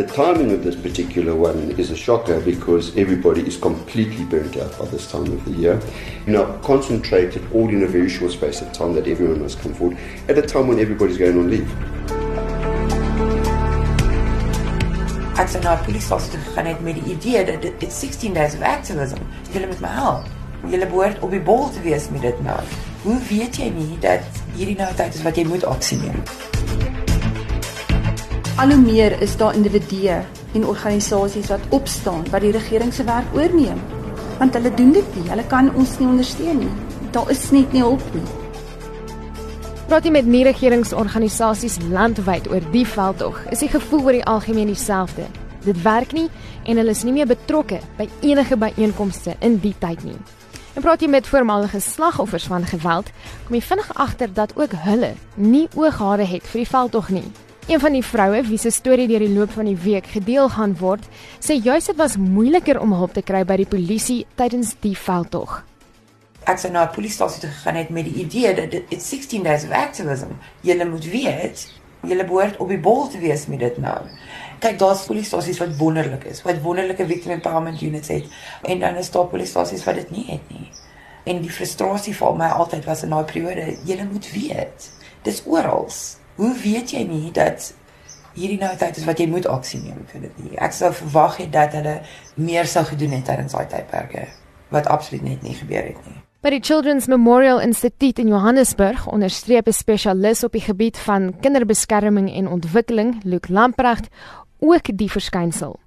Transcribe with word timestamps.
The 0.00 0.06
timing 0.06 0.50
of 0.50 0.64
this 0.64 0.76
particular 0.76 1.36
one 1.36 1.72
is 1.72 1.90
a 1.90 1.94
shocker 1.94 2.40
because 2.40 2.96
everybody 2.96 3.46
is 3.46 3.58
completely 3.58 4.24
burnt 4.24 4.56
out 4.56 4.78
by 4.78 4.86
this 4.86 5.06
time 5.12 5.24
of 5.24 5.44
the 5.44 5.50
year. 5.50 5.78
You 6.26 6.32
know, 6.32 6.58
concentrated 6.64 7.42
all 7.52 7.68
in 7.68 7.82
a 7.82 7.86
very 7.86 8.08
short 8.08 8.32
space 8.32 8.62
of 8.62 8.72
time 8.72 8.94
that 8.94 9.06
everyone 9.06 9.42
must 9.42 9.60
come 9.60 9.74
forward 9.74 9.98
at 10.26 10.38
a 10.38 10.40
time 10.40 10.68
when 10.68 10.78
everybody's 10.78 11.18
going 11.18 11.36
on 11.36 11.50
leave. 11.50 11.68
Ek 15.36 15.52
sê 15.52 15.60
nou 15.60 15.76
polisiestasie 15.84 16.32
toe 16.32 16.40
gegaan 16.46 16.72
het 16.72 16.80
met 16.80 16.96
die 16.96 17.18
idee 17.18 17.44
dat 17.52 17.68
dit 17.68 17.92
16 17.92 18.32
days 18.40 18.56
of 18.56 18.64
activism. 18.64 19.20
Julle 19.52 19.68
moet 19.68 19.84
my 19.84 19.92
help. 19.98 20.30
Julle 20.64 20.88
behoort 20.88 21.20
op 21.20 21.36
die 21.36 21.44
bol 21.44 21.68
te 21.76 21.84
wees 21.84 22.08
met 22.08 22.24
dit 22.24 22.40
nou. 22.48 22.56
Hoe 23.04 23.20
weet 23.28 23.60
jy 23.60 23.68
nie 23.76 24.00
dat 24.00 24.44
hierdie 24.56 24.80
nou 24.80 24.88
tyd 24.96 25.12
is 25.12 25.28
wat 25.28 25.36
jy 25.36 25.44
moet 25.52 25.68
aksie 25.76 26.00
neem? 26.00 26.24
Al 28.60 28.68
hoe 28.68 28.76
meer 28.76 29.14
is 29.24 29.36
daar 29.40 29.54
individue 29.56 30.18
en 30.52 30.66
organisasies 30.68 31.46
wat 31.48 31.62
opstaan 31.68 32.26
wat 32.28 32.42
die 32.44 32.50
regering 32.52 32.92
se 32.92 33.06
werk 33.08 33.32
oorneem. 33.32 33.78
Want 34.38 34.52
hulle 34.52 34.74
doen 34.74 34.92
dit 34.92 35.16
nie. 35.16 35.30
Hulle 35.30 35.46
kan 35.48 35.70
ons 35.80 35.94
nie 35.96 36.08
ondersteun 36.08 36.60
nie. 36.66 36.74
Daar 37.14 37.30
is 37.32 37.46
net 37.56 37.72
nie 37.72 37.80
hulp 37.80 38.04
nie. 38.12 38.26
Praat 39.88 40.04
jy 40.04 40.12
met 40.12 40.28
nie 40.28 40.44
regeringsorganisasies 40.44 41.80
landwyd 41.88 42.52
oor 42.52 42.68
die 42.76 42.84
veldtog, 42.84 43.40
is 43.48 43.64
die 43.64 43.72
gevoel 43.72 44.04
oor 44.10 44.20
die 44.20 44.28
algemeen 44.28 44.68
dieselfde. 44.74 45.24
Dit 45.64 45.80
werk 45.80 46.12
nie 46.12 46.28
en 46.68 46.76
hulle 46.76 46.92
is 46.92 47.04
nie 47.08 47.16
meer 47.16 47.32
betrokke 47.32 47.80
by 47.96 48.10
enige 48.20 48.60
byeenkomste 48.60 49.40
in 49.40 49.56
die 49.64 49.76
tyd 49.80 50.04
nie. 50.04 50.20
En 50.76 50.84
praat 50.84 51.00
jy 51.00 51.08
met 51.08 51.32
voormalige 51.32 51.80
slagoffers 51.80 52.52
van 52.52 52.68
geweld, 52.68 53.08
kom 53.46 53.56
jy 53.56 53.68
vinnig 53.72 53.94
agter 53.96 54.28
dat 54.36 54.52
ook 54.60 54.82
hulle 54.84 55.14
nie 55.36 55.68
ooghare 55.72 56.28
het 56.28 56.44
vir 56.44 56.68
die 56.68 56.74
veldtog 56.76 57.16
nie. 57.22 57.30
Een 57.68 57.80
van 57.80 57.92
die 57.92 58.04
vroue 58.04 58.42
wie 58.42 58.58
se 58.58 58.70
storie 58.70 59.08
deur 59.08 59.18
die 59.18 59.34
loop 59.34 59.50
van 59.50 59.64
die 59.64 59.76
week 59.76 60.06
gedeel 60.06 60.48
gaan 60.48 60.76
word, 60.78 61.04
sê 61.40 61.60
juis 61.62 61.86
dit 61.86 61.96
was 61.96 62.16
moeiliker 62.16 62.80
om 62.80 62.92
hulp 62.92 63.12
te 63.12 63.22
kry 63.22 63.44
by 63.44 63.56
die 63.56 63.68
polisie 63.68 64.26
tydens 64.36 64.76
die 64.80 64.96
veldtog 64.96 65.64
ek 66.50 66.58
sou 66.58 66.70
na 66.72 66.84
'n 66.84 66.94
polisiestasie 66.94 67.40
toe 67.40 67.50
gegaan 67.50 67.76
het 67.76 67.90
met 67.90 68.04
die 68.04 68.24
idee 68.24 68.54
dat 68.54 68.70
dit 68.70 69.02
16 69.02 69.42
days 69.42 69.64
of 69.64 69.70
activism. 69.70 70.30
Julle 70.60 70.84
moet 70.84 71.04
weet, 71.04 71.68
julle 72.00 72.24
behoort 72.24 72.56
op 72.56 72.68
die 72.68 72.78
bol 72.78 73.08
te 73.08 73.18
wees 73.18 73.46
met 73.46 73.58
dit 73.58 73.78
nou. 73.78 73.98
Kyk, 74.58 74.78
daar's 74.78 75.04
polisiestasies 75.04 75.58
wat 75.58 75.76
wonderlik 75.76 76.24
is, 76.24 76.42
wat 76.42 76.60
wonderlike 76.62 77.06
victim 77.06 77.30
empowerment 77.30 77.80
units 77.80 78.08
het 78.08 78.24
en 78.62 78.80
dan 78.80 78.96
is 78.96 79.10
daar 79.10 79.26
polisiestasies 79.26 79.84
wat 79.84 79.94
dit 79.94 80.10
nie 80.10 80.26
het 80.26 80.48
nie. 80.48 80.68
En 81.24 81.40
die 81.40 81.50
frustrasie 81.50 82.14
vir 82.14 82.36
my 82.36 82.48
altyd 82.48 82.84
was 82.84 83.02
in 83.02 83.10
daai 83.10 83.24
periode, 83.24 83.76
julle 83.84 84.04
moet 84.12 84.30
weet. 84.32 84.90
Dis 85.22 85.42
oral. 85.46 85.88
Hoe 86.36 86.54
weet 86.62 86.90
jy 86.90 87.04
nie 87.04 87.30
dat 87.32 87.72
hierdie 88.34 88.58
nou 88.60 88.70
tyd 88.78 88.98
is 89.00 89.06
wat 89.08 89.20
jy 89.20 89.26
moet 89.30 89.48
aksie 89.50 89.80
neem 89.82 90.04
vir 90.10 90.26
dit 90.28 90.42
nie. 90.44 90.56
Ek 90.62 90.74
sou 90.76 90.92
verwag 90.94 91.40
het 91.42 91.52
dat 91.54 91.74
hulle 91.78 92.00
meer 92.40 92.68
sou 92.70 92.84
gedoen 92.88 93.16
het 93.18 93.26
tydens 93.28 93.56
daai 93.56 93.66
tydperke 93.70 94.26
wat 94.70 94.86
absoluut 94.86 95.24
net 95.26 95.42
nie 95.42 95.56
gebeur 95.58 95.82
het 95.90 95.98
nie. 96.06 96.20
By 96.40 96.54
die 96.54 96.62
Children's 96.64 97.08
Memorial 97.10 97.60
Institute 97.60 98.22
in 98.22 98.30
Johannesburg 98.30 99.06
onderstreep 99.10 99.68
'n 99.68 99.76
spesialis 99.76 100.44
op 100.44 100.52
die 100.52 100.64
gebied 100.64 100.96
van 100.96 101.34
kinderbeskerming 101.40 102.30
en 102.32 102.48
ontwikkeling, 102.48 103.20
Luke 103.24 103.52
Lamprecht, 103.52 104.08
ook 104.58 104.96
die 104.96 105.10
verskynsel. 105.10 105.78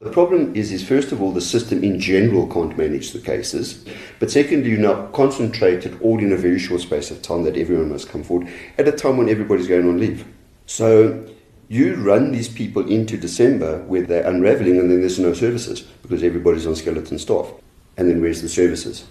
The 0.00 0.10
problem 0.10 0.54
is 0.54 0.72
is 0.72 0.86
first 0.86 1.12
of 1.12 1.22
all 1.22 1.32
the 1.32 1.40
system 1.40 1.82
in 1.82 1.98
general 1.98 2.46
can't 2.46 2.76
manage 2.76 3.12
the 3.12 3.20
cases, 3.20 3.84
but 4.18 4.30
secondly 4.30 4.70
you're 4.70 4.78
not 4.78 5.12
concentrated 5.12 5.98
all 6.02 6.18
in 6.18 6.32
a 6.32 6.36
very 6.36 6.58
short 6.58 6.82
space 6.82 7.10
of 7.10 7.22
time 7.22 7.44
that 7.44 7.56
everyone 7.56 7.90
must 7.90 8.08
come 8.08 8.22
forward 8.22 8.48
at 8.76 8.88
a 8.88 8.92
time 8.92 9.16
when 9.16 9.28
everybody's 9.28 9.68
going 9.68 9.88
on 9.88 9.98
leave. 9.98 10.26
So 10.66 11.24
you 11.68 11.94
run 11.94 12.32
these 12.32 12.48
people 12.48 12.86
into 12.88 13.16
December 13.16 13.82
where 13.86 14.02
they're 14.02 14.28
unraveling 14.28 14.78
and 14.78 14.90
then 14.90 15.00
there's 15.00 15.18
no 15.18 15.32
services 15.32 15.80
because 16.02 16.22
everybody's 16.22 16.66
on 16.66 16.76
skeleton 16.76 17.18
staff. 17.18 17.50
And 17.96 18.10
then 18.10 18.20
where's 18.20 18.42
the 18.42 18.48
services? 18.48 19.04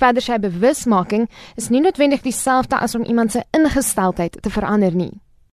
Verder 0.00 0.22
sy 0.24 0.38
bewusmaking 0.38 1.28
is 1.56 1.70
nie 1.70 1.82
noodwendig 1.84 2.22
dieselfde 2.24 2.78
as 2.80 2.94
om 2.96 3.04
iemand 3.04 3.32
se 3.34 3.42
ingesteldheid 3.52 4.38
te 4.42 4.50
verander 4.50 4.94
nie. 4.96 5.12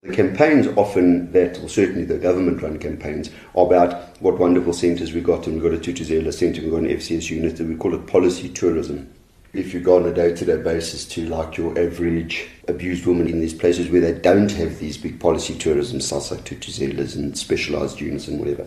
The 0.04 0.12
campaigns 0.12 0.66
often 0.76 1.30
that, 1.30 1.62
or 1.62 1.68
certainly 1.68 2.04
the 2.04 2.18
government 2.18 2.60
run 2.60 2.80
campaigns, 2.80 3.30
are 3.54 3.66
about 3.66 4.20
what 4.20 4.36
wonderful 4.36 4.72
centres 4.72 5.12
we 5.12 5.20
got 5.20 5.46
and 5.46 5.54
we've 5.54 5.62
got 5.62 5.78
a 5.78 5.78
Tutuzela 5.78 6.34
centre, 6.34 6.60
we've 6.60 6.72
got 6.72 6.78
an 6.78 6.88
FCS 6.88 7.30
unit, 7.30 7.60
and 7.60 7.68
we 7.68 7.76
call 7.76 7.94
it 7.94 8.08
policy 8.08 8.48
tourism. 8.48 9.08
If 9.52 9.72
you 9.72 9.78
go 9.78 9.98
on 9.98 10.06
a 10.06 10.12
day 10.12 10.34
to 10.34 10.44
day 10.44 10.56
basis 10.56 11.04
to 11.10 11.26
like 11.26 11.56
your 11.56 11.78
average 11.78 12.48
abused 12.66 13.06
woman 13.06 13.28
in 13.28 13.38
these 13.38 13.54
places 13.54 13.90
where 13.90 14.00
they 14.00 14.18
don't 14.18 14.50
have 14.50 14.80
these 14.80 14.98
big 14.98 15.20
policy 15.20 15.56
tourism 15.56 16.00
sites 16.00 16.32
like 16.32 16.42
Tutuzelas 16.42 17.14
and 17.14 17.38
specialised 17.38 18.00
units 18.00 18.26
and 18.26 18.40
whatever, 18.40 18.66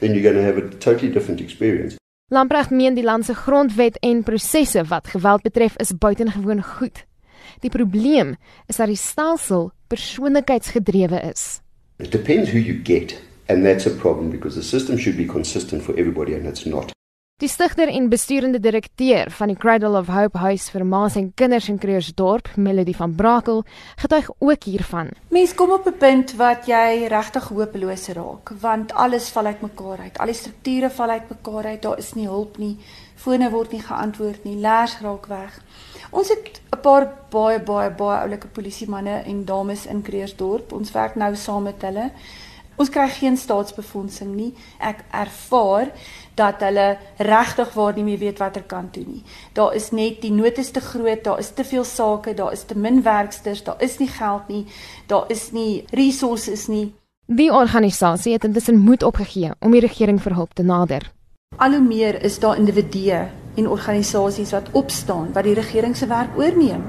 then 0.00 0.12
you're 0.12 0.22
going 0.22 0.36
to 0.36 0.42
have 0.42 0.58
a 0.58 0.68
totally 0.68 1.10
different 1.10 1.40
experience. 1.40 1.96
Lamprecht 2.28 2.70
meen 2.70 2.94
die 2.94 3.04
land 3.04 3.24
se 3.24 3.34
grondwet 3.34 3.96
en 3.98 4.22
prosesse 4.22 4.84
wat 4.84 5.08
geweld 5.08 5.42
betref 5.42 5.76
is 5.76 5.96
buitengewoon 5.98 6.62
goed. 6.62 7.06
Die 7.60 7.70
probleem 7.70 8.36
is 8.66 8.76
dat 8.76 8.86
die 8.86 8.96
stelsel 8.96 9.70
persoonlikheidsgedrewe 9.94 11.22
is. 11.32 11.60
It 11.96 12.10
depends 12.10 12.50
who 12.50 12.58
you 12.58 12.82
get 12.82 13.14
and 13.48 13.64
that's 13.64 13.86
a 13.86 13.90
problem 13.90 14.30
because 14.30 14.54
the 14.60 14.66
system 14.66 14.98
should 14.98 15.16
be 15.16 15.26
consistent 15.26 15.82
for 15.82 15.94
everybody 15.98 16.34
and 16.34 16.46
it's 16.46 16.64
not. 16.64 16.92
Die 17.42 17.48
stigter 17.50 17.90
en 17.90 18.08
besturende 18.08 18.60
direkteur 18.62 19.30
van 19.34 19.50
die 19.50 19.56
Cradle 19.58 19.98
of 19.98 20.06
Hope 20.08 20.38
Huis 20.38 20.68
vir 20.70 20.84
Maas 20.86 21.16
en 21.18 21.32
Kinders 21.34 21.66
in 21.68 21.80
Creersdorp, 21.82 22.52
Melody 22.56 22.94
van 22.94 23.14
Brakel, 23.18 23.64
getuig 23.98 24.28
ook 24.38 24.68
hiervan. 24.70 25.10
Mens 25.34 25.54
kom 25.54 25.72
op 25.74 25.86
'n 25.86 25.98
punt 25.98 26.36
wat 26.38 26.66
jy 26.66 27.06
regtig 27.10 27.48
hopeloos 27.48 28.08
raak, 28.08 28.54
want 28.60 28.92
alles 28.92 29.28
val 29.28 29.46
uitmekaar 29.46 29.98
uit. 29.98 30.18
Al 30.18 30.26
die 30.26 30.34
strukture 30.34 30.90
val 30.90 31.10
uitmekaar 31.10 31.64
uit. 31.64 31.82
Daar 31.82 31.98
is 31.98 32.14
nie 32.14 32.26
hulp 32.26 32.58
nie. 32.58 32.76
Fone 33.16 33.50
word 33.50 33.72
nie 33.72 33.82
geantwoord 33.82 34.44
nie. 34.44 34.56
Lers 34.56 35.00
raak 35.02 35.26
weg. 35.26 35.60
Ons 36.14 36.28
het 36.30 36.60
'n 36.70 36.80
paar 36.80 37.08
baie 37.30 37.58
baie 37.60 37.90
baie 37.90 38.18
oulike 38.20 38.46
polisiemanne 38.46 39.22
en 39.26 39.44
dames 39.44 39.86
in 39.86 40.02
Creersdorp. 40.02 40.72
Ons 40.72 40.92
werk 40.92 41.14
nou 41.14 41.34
saam 41.36 41.62
met 41.62 41.82
hulle. 41.82 42.10
Ons 42.76 42.88
kry 42.88 43.08
geen 43.08 43.36
staatsbefondsing 43.36 44.34
nie. 44.34 44.54
Ek 44.78 45.04
ervaar 45.10 45.90
dat 46.34 46.60
hulle 46.60 46.98
regtig 47.18 47.74
waar 47.74 47.94
nie 47.94 48.04
meer 48.04 48.18
weet 48.18 48.38
watter 48.38 48.62
kant 48.62 48.92
toe 48.92 49.04
nie. 49.06 49.22
Daar 49.52 49.74
is 49.74 49.90
net 49.90 50.20
die 50.22 50.32
nood 50.32 50.58
is 50.58 50.70
te 50.70 50.80
groot, 50.80 51.24
daar 51.24 51.38
is 51.38 51.50
te 51.50 51.64
veel 51.64 51.84
sake, 51.84 52.34
daar 52.34 52.52
is 52.52 52.64
te 52.64 52.78
min 52.78 53.02
werksters, 53.02 53.64
daar 53.64 53.82
is 53.82 53.98
nie 53.98 54.08
geld 54.08 54.48
nie, 54.48 54.66
daar 55.06 55.24
is 55.28 55.52
nie 55.52 55.84
resources 55.90 56.66
nie. 56.66 56.94
Die 57.26 57.52
organisasie 57.52 58.32
het 58.32 58.44
intussen 58.44 58.78
moed 58.78 59.02
opgegee 59.02 59.50
om 59.60 59.70
die 59.70 59.80
regering 59.80 60.22
vir 60.22 60.34
hulp 60.34 60.54
te 60.54 60.62
nader. 60.62 61.12
Al 61.56 61.70
hoe 61.70 61.80
meer 61.80 62.22
is 62.22 62.38
daar 62.38 62.56
individue 62.56 63.28
en 63.54 63.68
organisasies 63.68 64.50
wat 64.50 64.70
opstaan 64.72 65.32
wat 65.32 65.44
die 65.44 65.54
regering 65.54 65.96
se 65.96 66.06
werk 66.06 66.38
oorneem. 66.38 66.82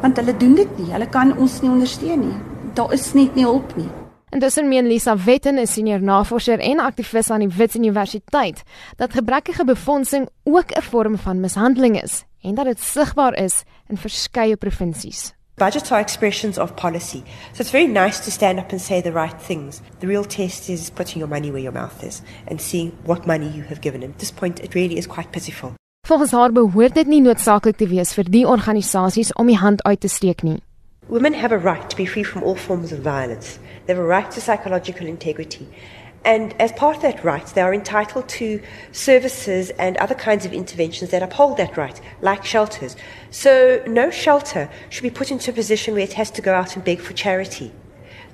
Want 0.00 0.16
hulle 0.16 0.36
doen 0.36 0.54
dit 0.54 0.78
nie, 0.78 0.92
hulle 0.92 1.08
kan 1.08 1.36
ons 1.38 1.60
nie 1.60 1.70
ondersteun 1.70 2.20
nie. 2.20 2.38
Daar 2.74 2.92
is 2.92 3.12
net 3.14 3.34
nie 3.34 3.44
hulp 3.44 3.76
nie. 3.76 3.88
Intussen 4.34 4.68
meen 4.68 4.86
Lisa 4.86 5.16
Wetten, 5.16 5.58
'n 5.58 5.66
senior 5.66 6.02
navorser 6.02 6.58
en 6.58 6.80
aktivis 6.80 7.30
aan 7.30 7.40
die 7.40 7.56
Wits 7.56 7.76
Universiteit, 7.76 8.62
dat 8.96 9.12
gebrekkige 9.12 9.64
befondsing 9.64 10.28
ook 10.42 10.70
'n 10.70 10.82
vorm 10.82 11.18
van 11.18 11.40
mishandeling 11.40 12.02
is 12.02 12.24
en 12.42 12.54
dat 12.54 12.64
dit 12.64 12.80
sigbaar 12.80 13.34
is 13.34 13.62
in 13.88 13.96
verskeie 13.96 14.56
provinsies. 14.56 15.34
Budgets 15.56 15.92
are 15.92 16.00
expressions 16.00 16.58
of 16.58 16.74
policy. 16.74 17.22
So 17.52 17.60
it's 17.60 17.70
very 17.70 17.86
nice 17.86 18.20
to 18.24 18.30
stand 18.30 18.58
up 18.58 18.72
and 18.72 18.80
say 18.80 19.00
the 19.00 19.12
right 19.12 19.46
things. 19.46 19.80
The 20.00 20.06
real 20.06 20.24
test 20.24 20.68
is 20.68 20.90
putting 20.90 21.18
your 21.18 21.28
money 21.28 21.50
where 21.50 21.62
your 21.62 21.72
mouth 21.72 22.02
is 22.02 22.22
and 22.50 22.60
seeing 22.60 22.92
what 23.04 23.26
money 23.26 23.48
you 23.48 23.62
have 23.62 23.80
given. 23.80 24.02
At 24.02 24.18
this 24.18 24.32
point, 24.32 24.60
it 24.60 24.74
really 24.74 24.96
is 24.96 25.06
quite 25.06 25.30
pitiful. 25.30 25.74
Volgens 26.06 26.30
haar 26.30 26.52
behoort 26.52 26.94
dit 26.94 27.06
nie 27.06 27.20
noodsaaklik 27.24 27.78
te 27.80 27.86
wees 27.88 28.10
vir 28.12 28.26
die 28.28 28.42
organisasies 28.44 29.30
om 29.40 29.48
die 29.48 29.56
hand 29.56 29.80
uit 29.88 30.00
te 30.00 30.08
steek 30.12 30.42
nie. 30.44 30.58
Women 31.08 31.32
have 31.40 31.54
a 31.54 31.58
right 31.58 31.88
to 31.88 31.96
be 31.96 32.04
free 32.04 32.24
from 32.24 32.42
all 32.42 32.56
forms 32.60 32.92
of 32.92 32.98
violence. 32.98 33.56
They 33.86 33.94
have 33.94 34.04
a 34.04 34.08
right 34.08 34.30
to 34.30 34.40
psychological 34.40 35.06
integrity. 35.06 35.64
And 36.22 36.52
as 36.60 36.72
part 36.72 36.96
of 36.96 37.02
that 37.02 37.24
right, 37.24 37.46
they 37.54 37.62
are 37.62 37.72
entitled 37.72 38.28
to 38.36 38.60
services 38.92 39.70
and 39.78 39.96
other 39.96 40.14
kinds 40.14 40.44
of 40.44 40.52
interventions 40.52 41.10
that 41.10 41.22
uphold 41.22 41.56
that 41.56 41.78
right, 41.78 41.98
like 42.20 42.44
shelters. 42.44 42.96
So, 43.30 43.82
no 43.86 44.10
shelter 44.10 44.68
should 44.90 45.04
be 45.04 45.18
put 45.18 45.30
into 45.30 45.52
a 45.52 45.54
position 45.54 45.94
where 45.94 46.04
it 46.04 46.12
has 46.20 46.30
to 46.32 46.42
go 46.42 46.52
out 46.52 46.76
and 46.76 46.84
beg 46.84 47.00
for 47.00 47.14
charity. 47.14 47.72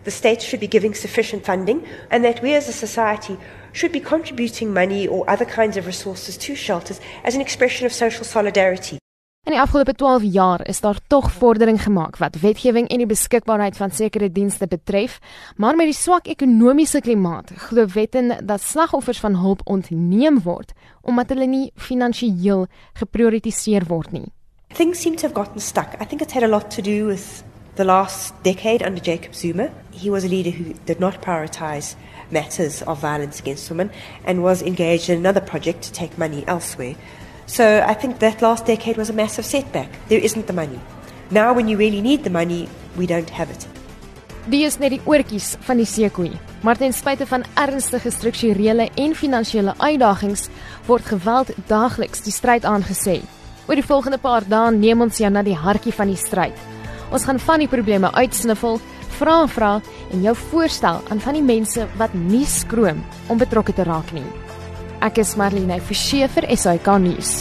The 0.05 0.11
state 0.11 0.43
should 0.43 0.61
be 0.61 0.69
giving 0.69 0.94
sufficient 0.94 1.44
funding, 1.44 1.85
and 2.11 2.25
that 2.25 2.41
we 2.43 2.55
as 2.55 2.69
a 2.69 2.73
society 2.73 3.37
should 3.73 3.93
be 3.93 4.00
contributing 4.00 4.73
money 4.73 5.06
or 5.06 5.29
other 5.31 5.47
kinds 5.47 5.76
of 5.76 5.87
resources 5.87 6.37
to 6.38 6.55
shelters 6.55 7.00
as 7.25 7.35
an 7.35 7.41
expression 7.41 7.87
of 7.87 7.93
social 7.93 8.25
solidarity. 8.25 8.99
In 9.49 9.55
die 9.55 9.61
afgelope 9.61 9.94
12 9.97 10.23
jaar 10.23 10.67
is 10.69 10.81
daar 10.81 10.99
tog 11.06 11.31
vordering 11.32 11.82
gemaak 11.82 12.19
wat 12.20 12.37
wetgewing 12.41 12.88
en 12.88 13.00
die 13.00 13.08
beskikbaarheid 13.08 13.76
van 13.76 13.91
sekere 13.91 14.29
dienste 14.32 14.67
betref, 14.69 15.19
maar 15.56 15.76
met 15.76 15.88
die 15.88 15.97
swak 15.97 16.29
ekonomiese 16.29 17.00
klimaat 17.00 17.50
glo 17.56 17.87
wetten 17.94 18.46
dat 18.46 18.61
slagoffers 18.61 19.20
van 19.25 19.41
hulp 19.41 19.64
ontneem 19.64 20.43
word 20.44 20.75
omdat 21.00 21.32
hulle 21.32 21.49
nie 21.49 21.70
finansiëel 21.75 22.67
geprioritiseer 23.00 23.88
word 23.88 24.12
nie. 24.12 24.29
Things 24.76 25.00
seem 25.00 25.17
to 25.17 25.26
have 25.26 25.35
gotten 25.35 25.61
stuck. 25.61 25.96
I 26.00 26.05
think 26.05 26.20
it's 26.20 26.37
had 26.37 26.44
a 26.44 26.49
lot 26.49 26.70
to 26.76 26.82
do 26.82 27.06
with 27.06 27.43
the 27.81 27.85
last 27.85 28.35
decade 28.43 28.82
under 28.82 29.00
Jacob 29.00 29.35
Zuma. 29.35 29.71
He 29.91 30.11
was 30.11 30.23
a 30.23 30.29
leader 30.29 30.50
who 30.50 30.75
did 30.85 31.00
not 31.00 31.23
prioritize 31.23 31.94
matters 32.31 32.82
of 32.82 33.00
violence 33.00 33.41
against 33.41 33.71
women 33.71 33.91
and 34.27 34.43
was 34.43 34.61
engaged 34.61 35.09
in 35.09 35.17
another 35.19 35.41
project 35.41 35.81
to 35.85 35.93
take 35.93 36.19
money 36.19 36.44
elsewhere. 36.47 36.94
So 37.47 37.82
I 37.87 37.94
think 37.94 38.19
that 38.19 38.43
last 38.43 38.67
decade 38.67 38.99
was 38.99 39.09
a 39.09 39.15
massive 39.15 39.47
setback. 39.47 39.88
There 40.09 40.21
isn't 40.21 40.47
the 40.47 40.53
money. 40.53 40.79
Now, 41.31 41.55
when 41.55 41.69
you 41.69 41.79
really 41.79 42.03
need 42.03 42.23
the 42.23 42.29
money, 42.29 42.69
we 42.99 43.06
don't 43.06 43.31
have 43.31 43.50
it. 43.50 43.67
Die 44.50 44.65
is 44.65 44.77
net 44.79 44.93
die 44.93 45.00
oortjies 45.06 45.55
van 45.65 45.81
die 45.81 45.87
seekoei. 45.88 46.32
Maar 46.61 46.77
ten 46.77 46.93
spyte 46.93 47.27
van 47.27 47.47
ernstige 47.55 48.11
strukturele 48.11 48.91
en 48.94 49.15
finansiële 49.15 49.75
uitdagings, 49.79 50.49
word 50.87 51.09
geweld 51.09 51.55
daagliks 51.67 52.21
die 52.29 52.35
stryd 52.35 52.69
aangesê. 52.69 53.23
Oor 53.69 53.81
die 53.81 53.87
volgende 53.87 54.19
paar 54.19 54.44
dae 54.49 54.69
neem 54.77 55.00
ons 55.00 55.23
jou 55.23 55.32
na 55.32 55.44
die 55.47 55.56
hartjie 55.56 55.97
van 55.97 56.12
die 56.12 56.21
stryd. 56.21 56.69
Ons 57.11 57.27
gaan 57.27 57.41
van 57.43 57.62
die 57.62 57.71
probleme 57.71 58.12
uitsniffel, 58.15 58.79
vra 59.19 59.41
en 59.45 59.51
vra 59.51 59.73
en 60.11 60.23
jou 60.23 60.35
voorstel 60.51 61.01
aan 61.11 61.21
van 61.21 61.37
die 61.39 61.45
mense 61.45 61.87
wat 61.99 62.15
nie 62.15 62.47
skroom 62.47 63.03
om 63.29 63.41
betrokke 63.41 63.75
te 63.77 63.87
raak 63.89 64.15
nie. 64.17 64.27
Ek 65.01 65.19
is 65.23 65.35
Marlene 65.37 65.81
Forsie 65.81 66.27
vir 66.29 66.47
SAK 66.57 66.95
nuus. 67.01 67.41